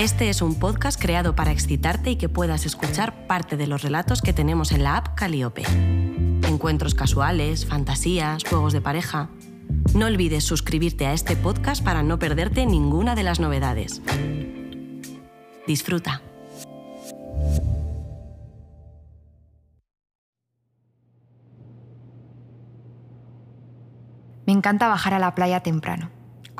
[0.00, 4.22] Este es un podcast creado para excitarte y que puedas escuchar parte de los relatos
[4.22, 5.62] que tenemos en la app Caliope.
[6.48, 9.28] Encuentros casuales, fantasías, juegos de pareja.
[9.94, 14.00] No olvides suscribirte a este podcast para no perderte ninguna de las novedades.
[15.66, 16.22] Disfruta.
[24.46, 26.10] Me encanta bajar a la playa temprano,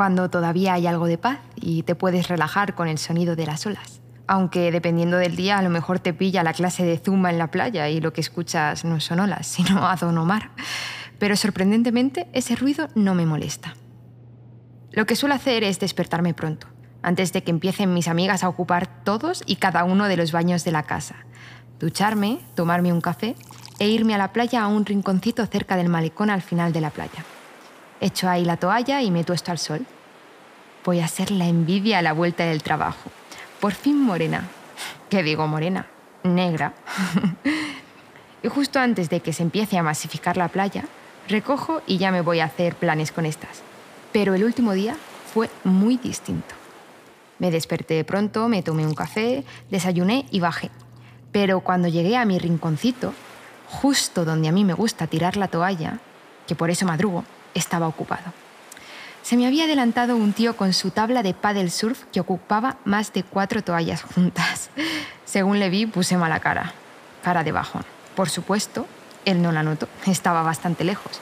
[0.01, 3.67] cuando todavía hay algo de paz y te puedes relajar con el sonido de las
[3.67, 4.01] olas.
[4.27, 7.51] Aunque dependiendo del día a lo mejor te pilla la clase de zumba en la
[7.51, 10.53] playa y lo que escuchas no son olas, sino a Don Omar.
[11.19, 13.75] Pero sorprendentemente ese ruido no me molesta.
[14.91, 16.67] Lo que suelo hacer es despertarme pronto,
[17.03, 20.65] antes de que empiecen mis amigas a ocupar todos y cada uno de los baños
[20.65, 21.27] de la casa.
[21.79, 23.37] Ducharme, tomarme un café
[23.79, 26.89] e irme a la playa a un rinconcito cerca del malecón al final de la
[26.89, 27.23] playa.
[28.01, 29.87] Echo ahí la toalla y me tuesto al sol.
[30.85, 33.11] Voy a ser la envidia a la vuelta del trabajo.
[33.61, 34.49] Por fin morena.
[35.11, 35.87] ¿Qué digo morena?
[36.23, 36.73] Negra.
[38.43, 40.85] y justo antes de que se empiece a masificar la playa,
[41.29, 43.63] recojo y ya me voy a hacer planes con estas.
[44.13, 44.97] Pero el último día
[45.35, 46.55] fue muy distinto.
[47.39, 50.71] Me desperté pronto, me tomé un café, desayuné y bajé.
[51.31, 53.13] Pero cuando llegué a mi rinconcito,
[53.69, 55.99] justo donde a mí me gusta tirar la toalla,
[56.47, 58.33] que por eso madrugo, estaba ocupado.
[59.23, 63.13] Se me había adelantado un tío con su tabla de paddle surf que ocupaba más
[63.13, 64.71] de cuatro toallas juntas.
[65.25, 66.73] Según le vi, puse mala cara,
[67.23, 67.85] cara de bajón.
[68.17, 68.87] Por supuesto,
[69.25, 71.21] él no la notó, estaba bastante lejos.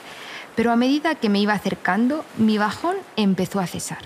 [0.55, 3.99] Pero a medida que me iba acercando, mi bajón empezó a cesar.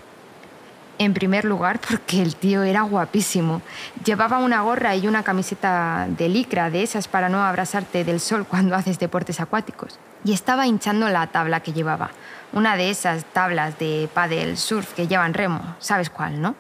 [0.99, 3.61] En primer lugar, porque el tío era guapísimo.
[4.05, 8.45] Llevaba una gorra y una camiseta de licra, de esas para no abrasarte del sol
[8.45, 9.97] cuando haces deportes acuáticos.
[10.23, 12.11] Y estaba hinchando la tabla que llevaba.
[12.53, 15.75] Una de esas tablas de paddle surf que llevan remo.
[15.79, 16.55] ¿Sabes cuál, no?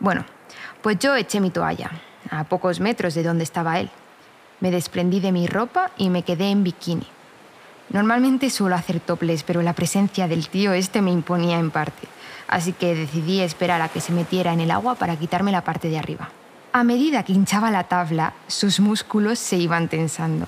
[0.00, 0.24] Bueno,
[0.82, 1.90] pues yo eché mi toalla,
[2.30, 3.90] a pocos metros de donde estaba él.
[4.60, 7.06] Me desprendí de mi ropa y me quedé en bikini.
[7.90, 12.08] Normalmente suelo hacer toples, pero la presencia del tío este me imponía en parte
[12.48, 15.88] así que decidí esperar a que se metiera en el agua para quitarme la parte
[15.88, 16.30] de arriba.
[16.72, 20.46] A medida que hinchaba la tabla, sus músculos se iban tensando.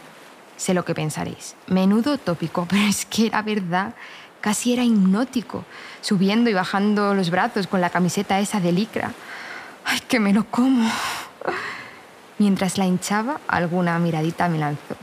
[0.58, 1.54] Sé lo que pensaréis.
[1.68, 3.94] Menudo tópico, pero es que era verdad.
[4.42, 5.64] Casi era hipnótico,
[6.00, 9.12] subiendo y bajando los brazos con la camiseta esa de licra.
[9.84, 10.88] ¡Ay, que me lo como!
[12.38, 14.96] Mientras la hinchaba, alguna miradita me lanzó.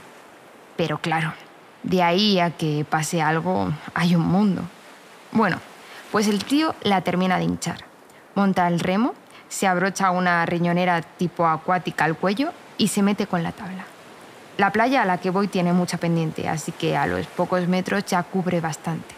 [0.78, 1.34] Pero claro,
[1.84, 4.62] de ahí a que pase algo hay un mundo.
[5.32, 5.60] Bueno,
[6.12, 7.84] pues el tío la termina de hinchar.
[8.36, 9.14] Monta el remo,
[9.50, 13.86] se abrocha una riñonera tipo acuática al cuello y se mete con la tabla.
[14.58, 18.06] La playa a la que voy tiene mucha pendiente, así que a los pocos metros
[18.06, 19.14] ya cubre bastante.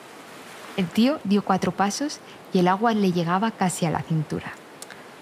[0.78, 2.20] El tío dio cuatro pasos
[2.54, 4.52] y el agua le llegaba casi a la cintura.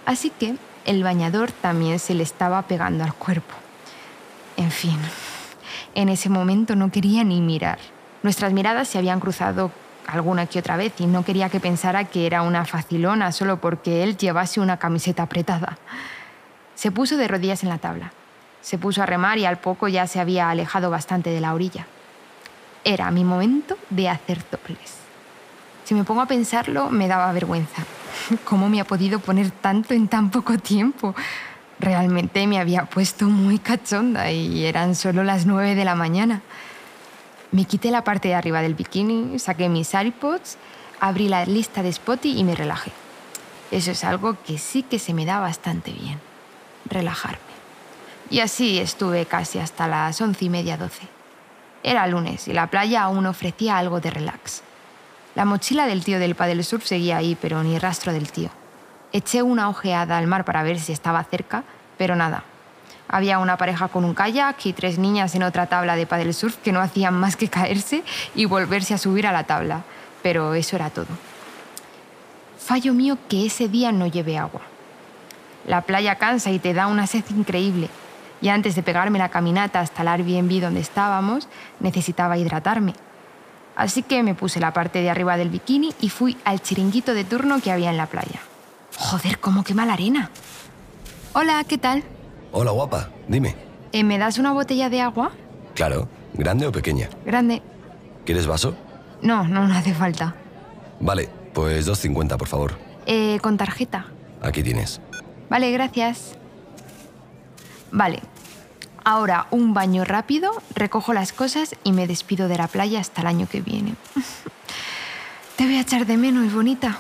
[0.06, 0.56] Así que
[0.86, 3.54] el bañador también se le estaba pegando al cuerpo.
[4.56, 4.98] En fin,
[5.96, 7.80] en ese momento no quería ni mirar.
[8.24, 9.72] Nuestras miradas se habían cruzado
[10.08, 14.04] alguna que otra vez y no quería que pensara que era una facilona solo porque
[14.04, 15.78] él llevase una camiseta apretada.
[16.76, 18.12] Se puso de rodillas en la tabla.
[18.66, 21.86] Se puso a remar y al poco ya se había alejado bastante de la orilla.
[22.84, 24.96] Era mi momento de hacer toples.
[25.84, 27.84] Si me pongo a pensarlo, me daba vergüenza.
[28.44, 31.14] ¿Cómo me ha podido poner tanto en tan poco tiempo?
[31.80, 36.42] Realmente me había puesto muy cachonda y eran solo las nueve de la mañana.
[37.52, 40.58] Me quité la parte de arriba del bikini, saqué mis AirPods,
[41.00, 42.92] abrí la lista de Spotify y me relajé.
[43.70, 46.20] Eso es algo que sí que se me da bastante bien,
[46.90, 47.55] relajarme.
[48.30, 51.08] Y así estuve casi hasta las once y media, doce.
[51.84, 54.64] Era lunes y la playa aún ofrecía algo de relax.
[55.36, 58.50] La mochila del tío del Padel Surf seguía ahí, pero ni rastro del tío.
[59.12, 61.64] Eché una ojeada al mar para ver si estaba cerca,
[61.98, 62.44] pero nada,
[63.08, 66.58] había una pareja con un kayak y tres niñas en otra tabla de paddle surf
[66.58, 68.04] que no hacían más que caerse
[68.34, 69.84] y volverse a subir a la tabla.
[70.24, 71.08] Pero eso era todo.
[72.58, 74.62] Fallo mío que ese día no llevé agua.
[75.68, 77.90] La playa cansa y te da una sed increíble.
[78.46, 81.48] Y antes de pegarme la caminata hasta el Airbnb donde estábamos,
[81.80, 82.94] necesitaba hidratarme.
[83.76, 87.24] Así que me puse la parte de arriba del bikini y fui al chiringuito de
[87.24, 88.40] turno que había en la playa.
[89.00, 90.30] Joder, cómo quema la arena.
[91.34, 92.04] Hola, ¿qué tal?
[92.52, 93.10] Hola, guapa.
[93.28, 93.56] Dime.
[93.92, 95.32] Eh, ¿Me das una botella de agua?
[95.74, 96.08] Claro.
[96.36, 97.10] ¿Grande o pequeña?
[97.26, 97.64] Grande.
[98.26, 98.76] ¿Quieres vaso?
[99.24, 100.36] No, no, no hace falta.
[101.00, 102.78] Vale, pues 2.50, por favor.
[103.08, 104.06] Eh, con tarjeta.
[104.44, 105.02] Aquí tienes.
[105.50, 106.38] Vale, gracias.
[107.92, 108.35] Vale.
[109.08, 113.28] Ahora un baño rápido, recojo las cosas y me despido de la playa hasta el
[113.28, 113.94] año que viene.
[115.56, 117.00] Te voy a echar de menos, bonita.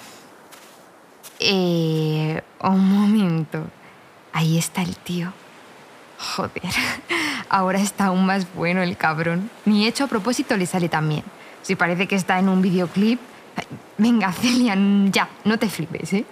[1.39, 3.65] Eh, un momento.
[4.33, 5.33] Ahí está el tío.
[6.19, 6.61] Joder,
[7.49, 9.49] ahora está aún más bueno el cabrón.
[9.65, 11.23] Ni hecho a propósito le sale tan bien.
[11.63, 13.19] Si parece que está en un videoclip.
[13.97, 14.77] Venga, Celia,
[15.09, 16.25] ya, no te flipes, ¿eh?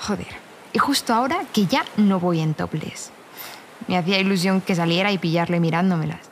[0.00, 0.36] Joder.
[0.74, 3.10] Y justo ahora que ya no voy en topless.
[3.86, 6.30] Me hacía ilusión que saliera y pillarle mirándomelas.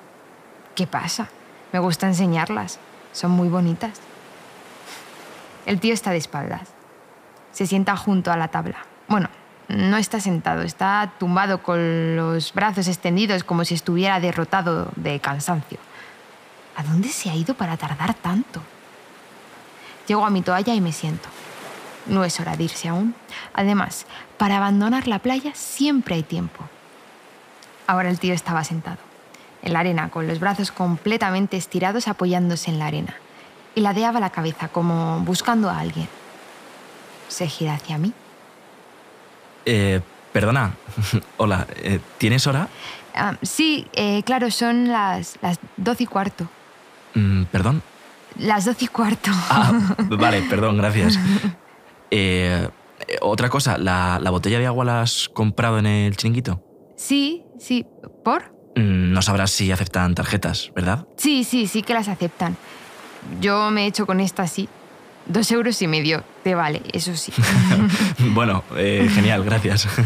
[0.74, 1.28] ¿Qué pasa?
[1.72, 2.78] Me gusta enseñarlas.
[3.12, 4.00] Son muy bonitas.
[5.66, 6.68] El tío está de espaldas.
[7.52, 8.78] Se sienta junto a la tabla.
[9.08, 9.28] Bueno,
[9.68, 15.78] no está sentado, está tumbado con los brazos extendidos como si estuviera derrotado de cansancio.
[16.76, 18.62] ¿A dónde se ha ido para tardar tanto?
[20.06, 21.28] Llego a mi toalla y me siento.
[22.06, 23.14] No es hora de irse aún.
[23.54, 24.06] Además,
[24.36, 26.64] para abandonar la playa siempre hay tiempo.
[27.86, 28.98] Ahora el tío estaba sentado,
[29.62, 33.14] en la arena, con los brazos completamente estirados apoyándose en la arena,
[33.74, 36.08] y ladeaba la cabeza como buscando a alguien.
[37.28, 38.12] Se gira hacia mí.
[39.64, 40.00] Eh,
[40.32, 40.74] perdona.
[41.36, 42.68] Hola, eh, ¿tienes hora?
[43.14, 46.48] Ah, sí, eh, claro, son las, las doce y cuarto.
[47.14, 47.82] Mm, ¿Perdón?
[48.38, 49.30] Las doce y cuarto.
[49.50, 51.18] Ah, vale, perdón, gracias.
[52.14, 52.68] Eh,
[53.22, 56.62] otra cosa, ¿la, ¿la botella de agua la has comprado en el chiringuito?
[56.94, 57.86] Sí, sí.
[58.24, 58.52] ¿Por?
[58.76, 61.06] Mm, No sabrás si aceptan tarjetas, ¿verdad?
[61.16, 62.56] Sí, sí, sí que las aceptan.
[63.40, 64.68] Yo me he hecho con esta sí.
[65.26, 66.24] Dos euros y medio.
[66.42, 67.32] Te vale, eso sí.
[68.34, 69.86] bueno, eh, genial, gracias.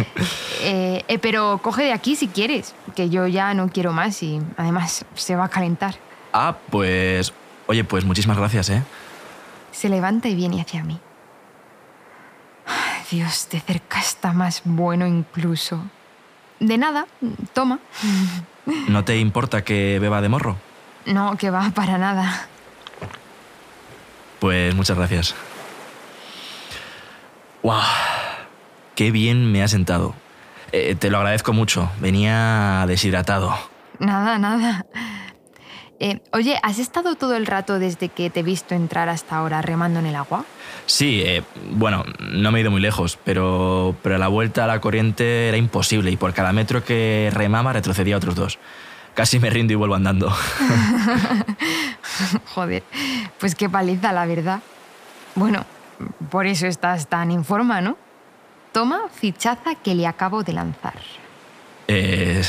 [0.69, 4.41] Eh, eh, pero coge de aquí si quieres, que yo ya no quiero más y
[4.56, 5.94] además se va a calentar.
[6.32, 7.32] ah, pues...
[7.69, 8.82] Oye, pues muchísimas gracias, ¿eh?
[9.70, 10.99] Se levanta y viene hacia mí.
[13.11, 15.85] Dios, de cerca está más bueno incluso.
[16.61, 17.06] De nada,
[17.53, 17.79] toma.
[18.88, 20.56] ¿No te importa que beba de morro?
[21.05, 22.49] No, que va para nada.
[24.41, 25.35] Pues muchas gracias.
[27.62, 27.81] ¡Wow!
[28.94, 30.14] ¡Qué bien me ha sentado!
[30.73, 31.91] Eh, te lo agradezco mucho.
[32.00, 33.56] Venía deshidratado.
[33.99, 34.85] Nada, nada.
[35.98, 39.62] Eh, oye, ¿has estado todo el rato desde que te he visto entrar hasta ahora
[39.62, 40.44] remando en el agua?
[40.84, 44.81] Sí, eh, bueno, no me he ido muy lejos, pero, pero la vuelta a la
[44.81, 48.58] corriente era imposible y por cada metro que remaba retrocedía otros dos.
[49.14, 50.31] Casi me rindo y vuelvo andando.
[52.54, 52.82] Joder,
[53.40, 54.60] pues qué paliza, la verdad.
[55.34, 55.64] Bueno,
[56.31, 57.96] por eso estás tan en forma, ¿no?
[58.72, 61.00] Toma fichaza que le acabo de lanzar.
[61.88, 62.43] Eh,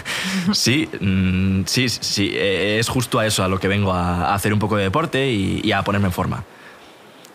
[0.52, 4.52] sí, mm, sí, sí, eh, es justo a eso a lo que vengo a, hacer
[4.52, 6.44] un poco de deporte y, y a ponerme en forma.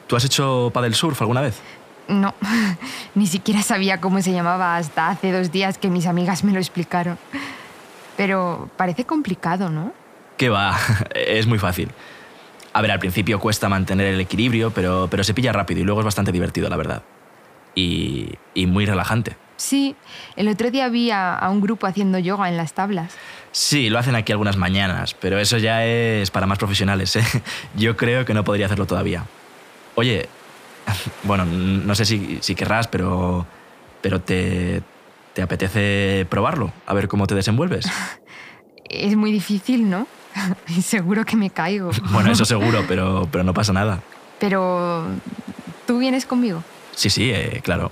[0.07, 1.61] ¿Tú has hecho paddle surf alguna vez?
[2.07, 2.33] No,
[3.15, 6.59] ni siquiera sabía cómo se llamaba hasta hace dos días que mis amigas me lo
[6.59, 7.17] explicaron.
[8.17, 9.93] Pero parece complicado, ¿no?
[10.37, 10.77] ¿Qué va?
[11.15, 11.89] Es muy fácil.
[12.73, 16.01] A ver, al principio cuesta mantener el equilibrio, pero, pero se pilla rápido y luego
[16.01, 17.03] es bastante divertido, la verdad.
[17.75, 19.37] Y, y muy relajante.
[19.63, 19.95] Sí,
[20.35, 23.13] el otro día vi a, a un grupo haciendo yoga en las tablas.
[23.53, 27.23] Sí, lo hacen aquí algunas mañanas, pero eso ya es para más profesionales, ¿eh?
[27.77, 29.23] Yo creo que no podría hacerlo todavía.
[29.95, 30.27] Oye,
[31.23, 33.45] bueno, no sé si, si querrás, pero,
[34.01, 34.81] pero te,
[35.33, 36.73] ¿te apetece probarlo?
[36.85, 37.85] A ver cómo te desenvuelves.
[38.89, 40.07] Es muy difícil, ¿no?
[40.83, 41.89] Seguro que me caigo.
[42.11, 44.01] Bueno, eso seguro, pero, pero no pasa nada.
[44.39, 45.07] Pero,
[45.87, 46.61] ¿tú vienes conmigo?
[46.93, 47.91] Sí, sí, eh, claro.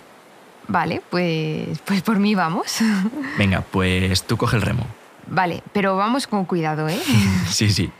[0.71, 2.77] Vale, pues, pues por mí vamos.
[3.37, 4.87] Venga, pues tú coge el remo.
[5.27, 6.99] Vale, pero vamos con cuidado, ¿eh?
[7.49, 7.91] Sí, sí.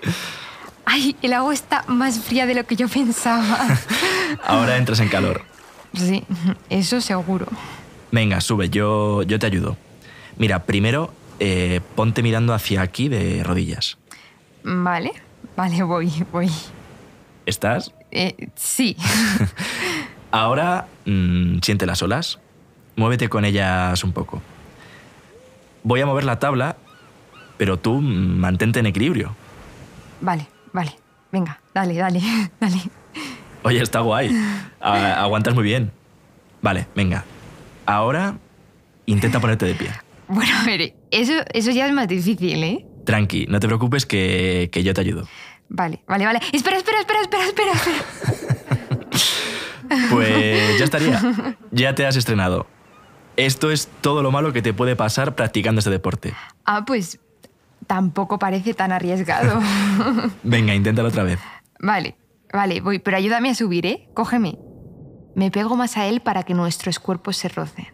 [0.85, 3.67] Ay, el agua está más fría de lo que yo pensaba.
[4.45, 5.43] Ahora entras en calor.
[5.93, 6.23] Sí,
[6.69, 7.45] eso seguro.
[8.11, 9.77] Venga, sube, yo, yo te ayudo.
[10.37, 13.97] Mira, primero eh, ponte mirando hacia aquí de rodillas.
[14.63, 15.11] Vale,
[15.57, 16.49] vale, voy, voy.
[17.45, 17.93] ¿Estás?
[18.11, 18.95] Eh, sí.
[20.31, 22.39] Ahora mm, siente las olas.
[22.95, 24.41] Muévete con ellas un poco.
[25.83, 26.75] Voy a mover la tabla,
[27.57, 29.35] pero tú mantente en equilibrio.
[30.21, 30.95] Vale, vale.
[31.31, 32.21] Venga, dale, dale,
[32.59, 32.77] dale.
[33.63, 34.29] Oye, está guay.
[34.79, 35.91] A- aguantas muy bien.
[36.61, 37.23] Vale, venga.
[37.85, 38.35] Ahora
[39.05, 39.91] intenta ponerte de pie.
[40.33, 42.85] Bueno, a ver, eso, eso ya es más difícil, ¿eh?
[43.05, 45.27] Tranqui, no te preocupes que, que yo te ayudo.
[45.67, 46.39] Vale, vale, vale.
[46.53, 47.71] Espera, espera, espera, espera, espera.
[47.73, 49.11] espera.
[50.09, 51.21] Pues ya estaría.
[51.71, 52.65] Ya te has estrenado.
[53.41, 56.35] Esto es todo lo malo que te puede pasar practicando este deporte.
[56.63, 57.19] Ah, pues
[57.87, 59.59] tampoco parece tan arriesgado.
[60.43, 61.39] Venga, inténtalo otra vez.
[61.79, 62.15] Vale,
[62.53, 64.07] vale, voy, pero ayúdame a subir, ¿eh?
[64.13, 64.59] Cógeme.
[65.33, 67.87] Me pego más a él para que nuestros cuerpos se rocen.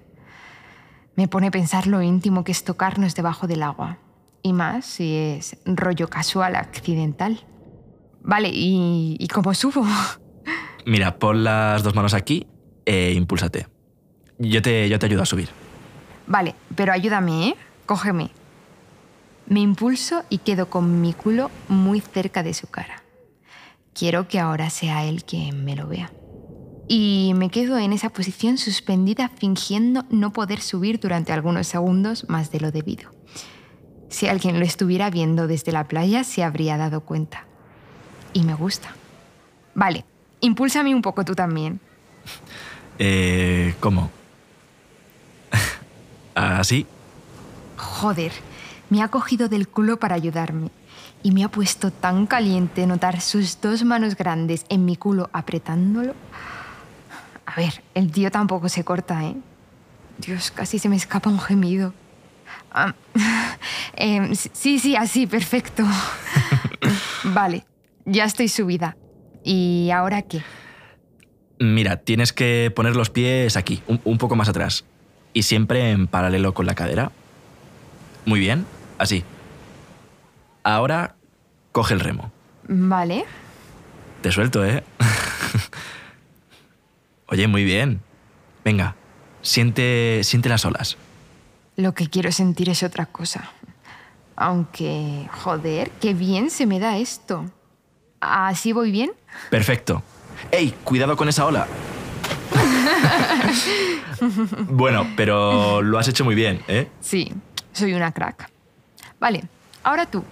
[1.16, 4.00] Me pone a pensar lo íntimo que es tocarnos debajo del agua.
[4.44, 7.46] Y más si es rollo casual, accidental.
[8.22, 9.86] Vale, ¿y, y cómo subo?
[10.86, 12.48] Mira, pon las dos manos aquí
[12.86, 13.77] e impúlsate.
[14.40, 15.50] Yo te, yo te ayudo a subir.
[16.28, 17.56] Vale, pero ayúdame, ¿eh?
[17.86, 18.30] Cógeme.
[19.48, 23.04] Me impulso y quedo con mi culo muy cerca de su cara.
[23.94, 26.12] Quiero que ahora sea él quien me lo vea.
[26.90, 32.52] Y me quedo en esa posición suspendida fingiendo no poder subir durante algunos segundos más
[32.52, 33.10] de lo debido.
[34.10, 37.46] Si alguien lo estuviera viendo desde la playa se habría dado cuenta.
[38.34, 38.94] Y me gusta.
[39.76, 40.06] Vale,
[40.42, 41.80] impúlsame un poco tú también.
[43.00, 44.12] Eh, ¿Cómo?
[46.38, 46.86] ¿Así?
[47.78, 48.32] Joder,
[48.92, 50.70] me ha cogido del culo para ayudarme.
[51.24, 56.14] Y me ha puesto tan caliente notar sus dos manos grandes en mi culo apretándolo.
[57.46, 59.36] A ver, el tío tampoco se corta, ¿eh?
[60.20, 61.94] Dios, casi se me escapa un gemido.
[62.72, 62.94] Ah,
[63.94, 65.84] em, sí, sí, así, perfecto.
[67.24, 67.66] vale,
[68.06, 68.96] ya estoy subida.
[69.44, 70.44] ¿Y ahora qué?
[71.60, 74.86] Mira, tienes que poner los pies aquí, un, un poco más atrás.
[75.34, 77.12] Y siempre en paralelo con la cadera.
[78.26, 78.66] Muy bien,
[78.98, 79.24] así.
[80.64, 81.16] Ahora
[81.72, 82.32] coge el remo.
[82.68, 83.26] Vale.
[84.22, 84.84] Te suelto, ¿eh?
[87.28, 88.02] Oye, muy bien.
[88.66, 88.96] Venga,
[89.42, 90.98] siente, siente las olas.
[91.76, 93.52] Lo que quiero sentir es otra cosa.
[94.36, 97.46] Aunque, joder, qué bien se me da esto.
[98.20, 99.12] ¿Así voy bien?
[99.50, 100.04] Perfecto.
[100.52, 100.74] ¡Ey!
[100.84, 101.68] Cuidado con esa ola.
[104.70, 106.88] bueno, pero lo has hecho muy bien, ¿eh?
[107.02, 107.32] Sí,
[107.74, 108.50] soy una crack.
[109.20, 109.44] Vale,
[109.84, 110.24] ahora tú.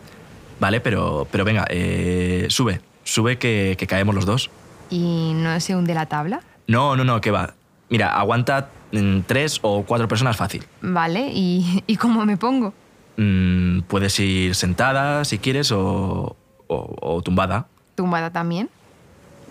[0.59, 2.81] Vale, pero, pero venga, eh, sube.
[3.03, 4.49] Sube que, que caemos los dos.
[4.89, 6.41] ¿Y no se hunde la tabla?
[6.67, 7.53] No, no, no, que va.
[7.89, 10.65] Mira, aguanta mm, tres o cuatro personas fácil.
[10.81, 12.73] Vale, ¿y, y cómo me pongo?
[13.17, 16.35] Mm, puedes ir sentada si quieres o,
[16.67, 17.67] o, o tumbada.
[17.95, 18.69] ¿Tumbada también?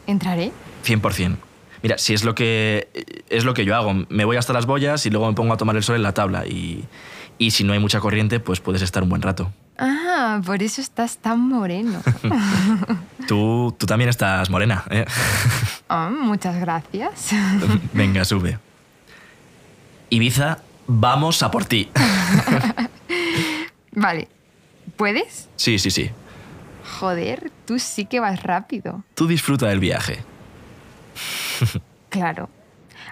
[0.06, 0.52] ¿Entraré?
[0.84, 1.36] 100%.
[1.84, 2.88] Mira, si es lo que
[3.28, 5.58] es lo que yo hago, me voy hasta las boyas y luego me pongo a
[5.58, 6.82] tomar el sol en la tabla y,
[7.36, 9.52] y si no hay mucha corriente, pues puedes estar un buen rato.
[9.76, 12.00] Ah, por eso estás tan moreno.
[13.28, 15.04] Tú, tú también estás morena, ¿eh?
[15.90, 17.32] Ah, muchas gracias.
[17.92, 18.58] Venga, sube.
[20.08, 21.90] Ibiza, vamos a por ti.
[23.92, 24.28] Vale,
[24.96, 25.50] ¿puedes?
[25.56, 26.10] Sí, sí, sí.
[26.98, 29.04] Joder, tú sí que vas rápido.
[29.14, 30.24] Tú disfruta del viaje.
[32.08, 32.48] Claro.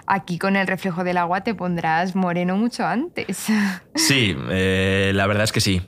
[0.05, 3.47] Aquí con el reflejo del agua te pondrás moreno mucho antes.
[3.95, 5.81] Sí, eh, la verdad es que sí.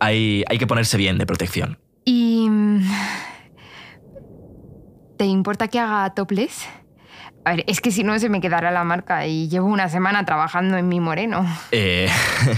[0.00, 1.78] Hay, hay que ponerse bien de protección.
[2.04, 2.46] ¿Y...
[2.48, 2.82] mm,
[5.16, 6.66] ¿Te importa que haga topless?
[7.44, 10.24] A ver, es que si no se me quedará la marca y llevo una semana
[10.24, 11.44] trabajando en mi moreno.
[11.72, 12.08] Eh,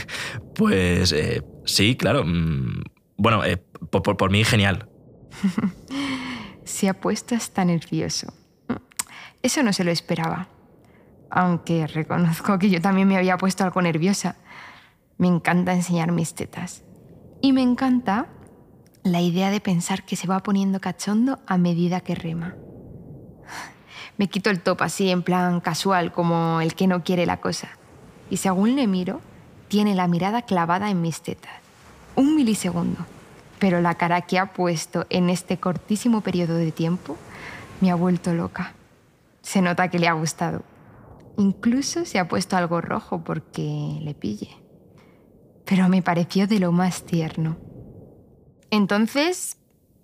[0.55, 2.25] pues eh, sí, claro.
[2.25, 2.83] Mm,
[3.17, 3.57] Bueno, eh,
[3.91, 4.89] por, por- por mí genial.
[6.65, 8.33] Se ha puesto hasta nervioso.
[9.43, 10.49] Eso no se lo esperaba.
[11.31, 14.37] Aunque reconozco que yo también me había puesto algo nerviosa.
[15.17, 16.83] Me encanta enseñar mis tetas.
[17.41, 18.27] Y me encanta
[19.03, 22.55] la idea de pensar que se va poniendo cachondo a medida que rema.
[24.19, 27.71] Me quito el top así en plan casual, como el que no quiere la cosa.
[28.29, 29.21] Y según le miro,
[29.69, 31.53] tiene la mirada clavada en mis tetas.
[32.17, 33.07] Un milisegundo.
[33.59, 37.17] Pero la cara que ha puesto en este cortísimo periodo de tiempo
[37.81, 38.75] me ha vuelto loca.
[39.43, 40.63] Se nota que le ha gustado.
[41.37, 44.57] Incluso se ha puesto algo rojo porque le pille.
[45.65, 47.59] Pero me pareció de lo más tierno.
[48.71, 49.59] Entonces,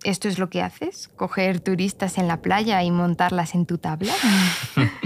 [0.04, 1.08] ¿esto es lo que haces?
[1.08, 4.12] ¿Coger turistas en la playa y montarlas en tu tabla?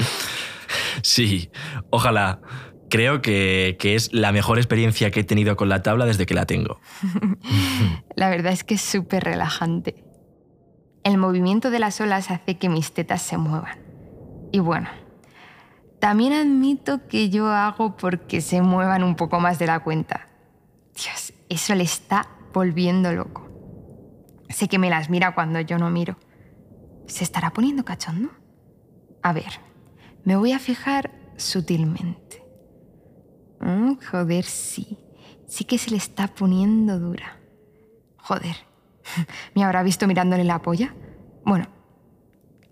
[1.03, 1.51] Sí,
[1.91, 2.41] ojalá.
[2.89, 6.35] Creo que, que es la mejor experiencia que he tenido con la tabla desde que
[6.35, 6.81] la tengo.
[8.17, 10.05] La verdad es que es súper relajante.
[11.05, 13.79] El movimiento de las olas hace que mis tetas se muevan.
[14.53, 14.89] Y bueno,
[16.01, 20.29] también admito que yo hago porque se muevan un poco más de la cuenta.
[20.95, 23.49] Dios, eso le está volviendo loco.
[24.49, 26.17] Sé que me las mira cuando yo no miro.
[27.07, 28.31] ¿Se estará poniendo cachondo?
[29.23, 29.61] A ver,
[30.25, 32.43] me voy a fijar sutilmente.
[33.61, 34.99] Mm, joder, sí.
[35.47, 37.39] Sí que se le está poniendo dura.
[38.17, 38.57] Joder,
[39.55, 40.95] ¿me habrá visto mirándole la polla?
[41.45, 41.67] Bueno,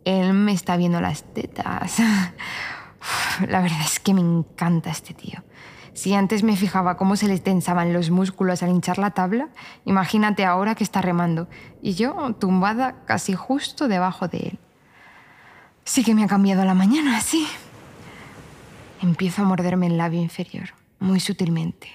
[0.09, 1.99] él me está viendo las tetas.
[3.47, 5.45] La verdad es que me encanta este tío.
[5.93, 9.49] Si antes me fijaba cómo se le tensaban los músculos al hinchar la tabla,
[9.85, 11.49] imagínate ahora que está remando
[11.83, 14.59] y yo tumbada casi justo debajo de él.
[15.85, 17.47] Sí que me ha cambiado la mañana, sí.
[19.03, 21.89] Empiezo a morderme el labio inferior, muy sutilmente.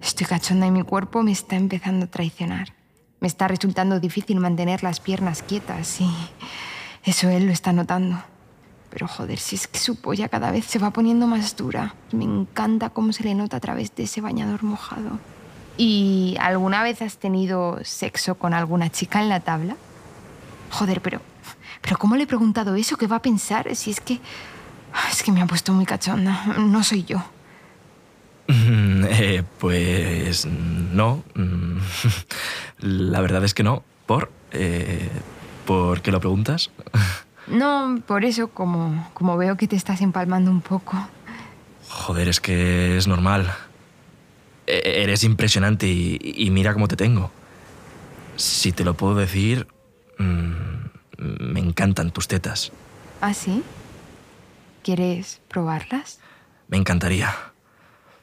[0.00, 2.79] Estoy cachonda y mi cuerpo me está empezando a traicionar.
[3.20, 6.10] Me está resultando difícil mantener las piernas quietas y
[7.04, 8.22] eso él lo está notando.
[8.90, 11.94] Pero joder, si es que su polla cada vez se va poniendo más dura.
[12.12, 15.18] Me encanta cómo se le nota a través de ese bañador mojado.
[15.76, 19.76] ¿Y alguna vez has tenido sexo con alguna chica en la tabla?
[20.70, 21.20] Joder, pero.
[21.80, 22.96] ¿Pero cómo le he preguntado eso?
[22.96, 23.74] ¿Qué va a pensar?
[23.74, 24.20] Si es que.
[25.10, 26.44] Es que me ha puesto muy cachonda.
[26.58, 27.22] No soy yo.
[29.12, 31.22] Eh, pues no.
[32.80, 33.82] La verdad es que no.
[34.06, 34.30] ¿Por?
[34.52, 35.08] Eh,
[35.66, 36.70] ¿Por qué lo preguntas?
[37.46, 40.96] No, por eso, como, como veo que te estás empalmando un poco.
[41.88, 43.52] Joder, es que es normal.
[44.68, 47.32] E- Eres impresionante y, y mira cómo te tengo.
[48.36, 49.66] Si te lo puedo decir,
[50.18, 50.54] mm,
[51.18, 52.70] me encantan tus tetas.
[53.20, 53.64] ¿Ah, sí?
[54.84, 56.20] ¿Quieres probarlas?
[56.68, 57.34] Me encantaría.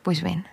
[0.04, 0.48] Pues ven.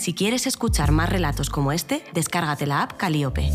[0.00, 3.50] Si quieres escuchar más relatos como este, descárgate la app Calíope.